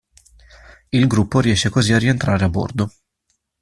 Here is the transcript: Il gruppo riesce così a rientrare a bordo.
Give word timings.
Il 0.89 1.05
gruppo 1.05 1.39
riesce 1.41 1.69
così 1.69 1.93
a 1.93 1.99
rientrare 1.99 2.43
a 2.43 2.49
bordo. 2.49 2.91